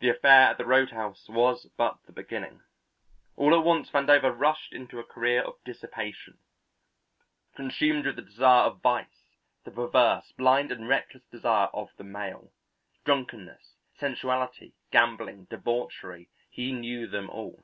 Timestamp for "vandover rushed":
3.88-4.72